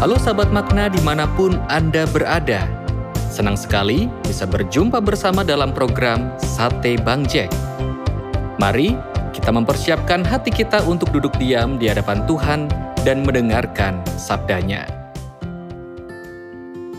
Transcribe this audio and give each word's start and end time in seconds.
Halo 0.00 0.16
sahabat 0.16 0.48
makna 0.48 0.88
di 0.88 0.96
mana 1.04 1.28
pun 1.36 1.60
Anda 1.68 2.08
berada. 2.08 2.64
Senang 3.28 3.52
sekali 3.52 4.08
bisa 4.24 4.48
berjumpa 4.48 4.96
bersama 4.96 5.44
dalam 5.44 5.76
program 5.76 6.32
Sate 6.40 6.96
Bang 7.04 7.28
Jack. 7.28 7.52
Mari 8.56 8.96
kita 9.36 9.52
mempersiapkan 9.52 10.24
hati 10.24 10.56
kita 10.56 10.80
untuk 10.88 11.12
duduk 11.12 11.36
diam 11.36 11.76
di 11.76 11.92
hadapan 11.92 12.24
Tuhan 12.24 12.72
dan 13.04 13.28
mendengarkan 13.28 14.00
sabdanya. 14.16 14.88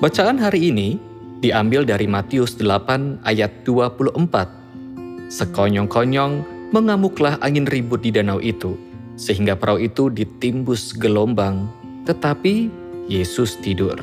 Bacaan 0.00 0.40
hari 0.40 0.72
ini 0.72 0.96
diambil 1.44 1.84
dari 1.84 2.08
Matius 2.08 2.56
8 2.56 3.28
ayat 3.28 3.60
24. 3.68 5.28
Sekonyong-konyong 5.28 6.32
mengamuklah 6.72 7.36
angin 7.44 7.68
ribut 7.68 8.00
di 8.00 8.08
danau 8.08 8.40
itu, 8.40 8.72
sehingga 9.20 9.52
perahu 9.52 9.84
itu 9.84 10.08
ditimbus 10.08 10.96
gelombang, 10.96 11.68
tetapi 12.08 12.85
Yesus 13.06 13.54
tidur. 13.62 13.94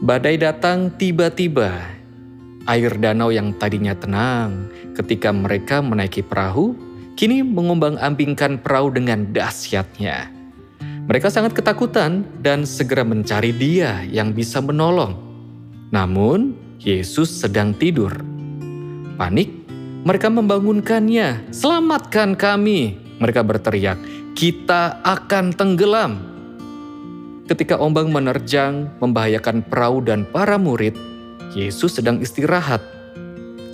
Badai 0.00 0.40
datang 0.40 0.88
tiba-tiba. 0.96 2.00
Air 2.64 2.96
danau 2.96 3.28
yang 3.28 3.52
tadinya 3.60 3.92
tenang 3.92 4.72
ketika 4.96 5.28
mereka 5.28 5.84
menaiki 5.84 6.24
perahu, 6.24 6.72
kini 7.20 7.44
mengumbang-ambingkan 7.44 8.64
perahu 8.64 8.96
dengan 8.96 9.28
dahsyatnya. 9.28 10.32
Mereka 10.80 11.28
sangat 11.28 11.52
ketakutan 11.52 12.24
dan 12.40 12.64
segera 12.64 13.04
mencari 13.04 13.52
dia 13.52 14.00
yang 14.08 14.32
bisa 14.32 14.64
menolong. 14.64 15.12
Namun, 15.92 16.56
Yesus 16.80 17.28
sedang 17.28 17.76
tidur. 17.76 18.16
Panik, 19.20 19.52
mereka 20.08 20.32
membangunkannya. 20.32 21.52
Selamatkan 21.52 22.32
kami! 22.32 22.96
Mereka 23.20 23.44
berteriak, 23.44 24.00
kita 24.32 25.04
akan 25.04 25.52
tenggelam 25.52 26.29
ketika 27.50 27.74
ombang 27.82 28.14
menerjang, 28.14 28.86
membahayakan 29.02 29.66
perahu 29.66 30.06
dan 30.06 30.22
para 30.22 30.54
murid, 30.54 30.94
Yesus 31.50 31.98
sedang 31.98 32.22
istirahat. 32.22 32.78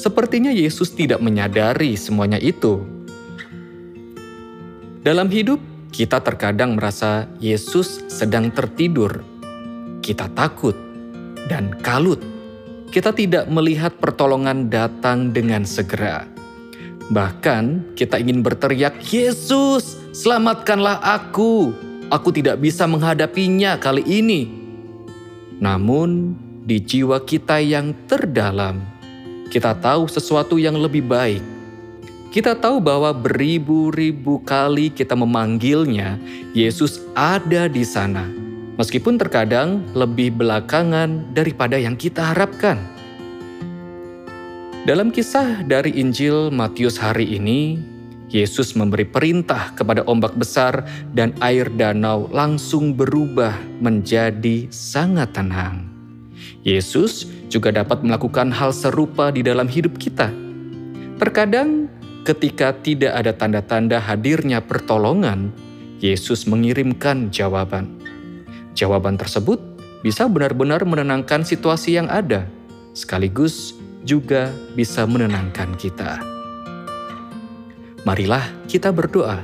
Sepertinya 0.01 0.49
Yesus 0.49 0.97
tidak 0.97 1.21
menyadari 1.21 1.93
semuanya 1.93 2.41
itu. 2.41 2.81
Dalam 5.05 5.29
hidup, 5.29 5.61
kita 5.93 6.25
terkadang 6.25 6.81
merasa 6.81 7.29
Yesus 7.37 8.01
sedang 8.09 8.49
tertidur. 8.49 9.21
Kita 10.01 10.33
takut 10.33 10.75
dan 11.45 11.77
kalut. 11.85 12.25
Kita 12.89 13.13
tidak 13.13 13.45
melihat 13.53 13.93
pertolongan 14.01 14.73
datang 14.73 15.37
dengan 15.37 15.69
segera. 15.69 16.25
Bahkan 17.13 17.93
kita 17.93 18.19
ingin 18.19 18.41
berteriak, 18.41 18.99
"Yesus, 19.05 20.01
selamatkanlah 20.17 20.97
aku!" 21.05 21.71
Aku 22.11 22.31
tidak 22.35 22.63
bisa 22.63 22.87
menghadapinya 22.87 23.79
kali 23.79 24.03
ini. 24.07 24.49
Namun, 25.59 26.37
di 26.67 26.83
jiwa 26.83 27.23
kita 27.23 27.63
yang 27.63 27.95
terdalam, 28.11 28.83
kita 29.49 29.73
tahu 29.79 30.11
sesuatu 30.11 30.59
yang 30.61 30.77
lebih 30.77 31.07
baik. 31.07 31.43
Kita 32.35 32.53
tahu 32.53 32.83
bahwa 32.83 33.17
beribu-ribu 33.17 34.45
kali 34.45 34.93
kita 34.93 35.17
memanggilnya, 35.17 36.21
Yesus 36.53 37.01
ada 37.17 37.65
di 37.65 37.81
sana. 37.81 38.29
Meskipun 38.77 39.17
terkadang 39.17 39.81
lebih 39.97 40.37
belakangan 40.37 41.33
daripada 41.33 41.81
yang 41.81 41.97
kita 41.97 42.37
harapkan. 42.37 42.77
Dalam 44.85 45.09
kisah 45.09 45.65
dari 45.65 45.97
Injil 45.97 46.53
Matius 46.53 47.01
hari 47.01 47.41
ini, 47.41 47.81
Yesus 48.27 48.75
memberi 48.75 49.07
perintah 49.07 49.71
kepada 49.79 50.03
ombak 50.11 50.35
besar 50.35 50.83
dan 51.15 51.31
air 51.39 51.71
danau 51.71 52.27
langsung 52.35 52.99
berubah 52.99 53.55
menjadi 53.79 54.67
sangat 54.75 55.31
tenang. 55.31 55.87
Yesus 56.67 57.31
juga 57.47 57.71
dapat 57.71 58.03
melakukan 58.03 58.51
hal 58.51 58.75
serupa 58.75 59.31
di 59.31 59.47
dalam 59.47 59.71
hidup 59.71 59.95
kita. 60.03 60.35
Terkadang 61.23 61.87
ketika 62.27 62.75
tidak 62.83 63.15
ada 63.15 63.31
tanda-tanda 63.31 64.03
hadirnya 64.03 64.59
pertolongan, 64.59 65.55
Yesus 66.03 66.51
mengirimkan 66.51 67.31
jawaban. 67.31 67.89
Jawaban 68.75 69.17
tersebut 69.17 69.63
bisa 70.03 70.27
benar-benar 70.27 70.83
menenangkan 70.83 71.47
situasi 71.47 71.97
yang 71.97 72.11
ada, 72.11 72.45
sekaligus 72.93 73.79
juga 74.03 74.51
bisa 74.75 75.07
menenangkan 75.07 75.73
kita. 75.79 76.36
Marilah 78.07 78.47
kita 78.71 78.95
berdoa. 78.95 79.43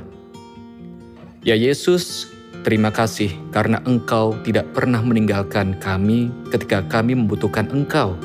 Ya 1.43 1.51
Yesus, 1.51 2.31
terima 2.63 2.95
kasih 2.95 3.35
karena 3.51 3.83
Engkau 3.83 4.39
tidak 4.47 4.71
pernah 4.71 5.03
meninggalkan 5.03 5.75
kami 5.83 6.31
ketika 6.47 6.79
kami 6.87 7.11
membutuhkan 7.11 7.67
Engkau. 7.67 8.15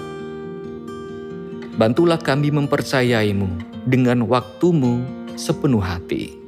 Bantulah 1.74 2.22
kami 2.22 2.54
mempercayaimu 2.54 3.82
dengan 3.82 4.30
waktumu 4.30 5.02
sepenuh 5.34 5.82
hati. 5.82 6.38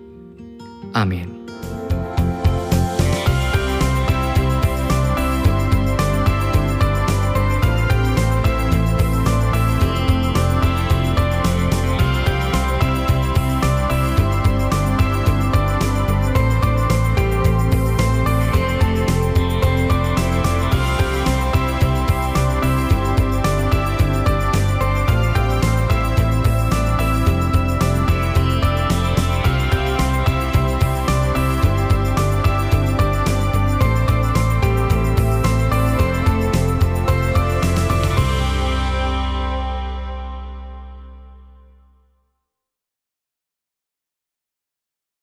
Amin. 0.94 1.39